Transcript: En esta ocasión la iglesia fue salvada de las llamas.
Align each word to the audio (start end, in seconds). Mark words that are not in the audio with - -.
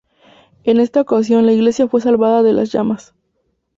En 0.63 0.79
esta 0.79 1.01
ocasión 1.01 1.45
la 1.45 1.51
iglesia 1.53 1.87
fue 1.87 2.01
salvada 2.01 2.41
de 2.41 2.53
las 2.53 2.71
llamas. 2.71 3.13